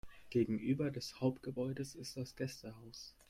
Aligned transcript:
Gegenüber 0.31 0.89
des 0.89 1.19
Hauptgebäudes 1.21 1.93
ist 1.93 2.17
das 2.17 2.35
Gästehaus. 2.35 3.15